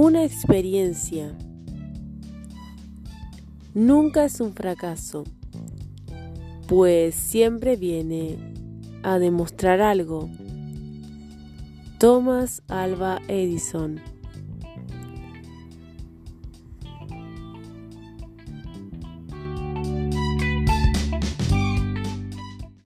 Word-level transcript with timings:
Una 0.00 0.22
experiencia 0.22 1.36
nunca 3.74 4.26
es 4.26 4.40
un 4.40 4.52
fracaso, 4.54 5.24
pues 6.68 7.16
siempre 7.16 7.74
viene 7.74 8.38
a 9.02 9.18
demostrar 9.18 9.80
algo. 9.80 10.30
Thomas 11.98 12.62
Alba 12.68 13.20
Edison 13.26 14.00